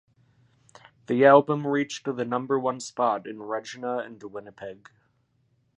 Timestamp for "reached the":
1.67-2.25